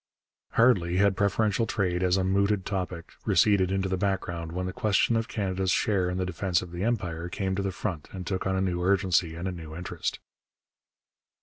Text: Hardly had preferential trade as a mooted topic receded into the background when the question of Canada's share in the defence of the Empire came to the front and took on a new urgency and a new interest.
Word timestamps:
Hardly 0.53 0.97
had 0.97 1.15
preferential 1.15 1.67
trade 1.67 2.01
as 2.01 2.17
a 2.17 2.23
mooted 2.23 2.65
topic 2.65 3.11
receded 3.23 3.71
into 3.71 3.87
the 3.87 3.97
background 4.01 4.51
when 4.51 4.65
the 4.65 4.73
question 4.73 5.15
of 5.15 5.27
Canada's 5.27 5.69
share 5.69 6.09
in 6.09 6.17
the 6.17 6.25
defence 6.25 6.63
of 6.63 6.71
the 6.71 6.83
Empire 6.83 7.29
came 7.29 7.53
to 7.53 7.61
the 7.61 7.71
front 7.71 8.07
and 8.11 8.25
took 8.25 8.47
on 8.47 8.55
a 8.55 8.61
new 8.61 8.81
urgency 8.81 9.35
and 9.35 9.47
a 9.47 9.51
new 9.51 9.75
interest. 9.75 10.17